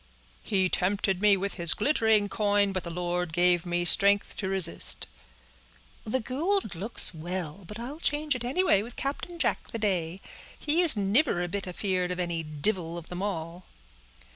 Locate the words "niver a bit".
10.97-11.67